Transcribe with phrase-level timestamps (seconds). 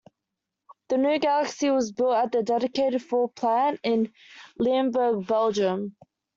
[0.89, 4.11] The new Galaxy was built at a dedicated Ford plant in
[4.57, 5.95] Limburg, Belgium.